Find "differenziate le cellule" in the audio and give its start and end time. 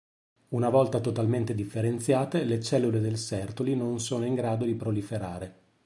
1.53-2.99